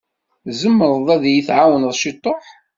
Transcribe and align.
Tzemreḍ 0.45 1.07
ad 1.15 1.23
yi-tεwawneḍ 1.33 1.93
ciṭuḥ? 2.01 2.45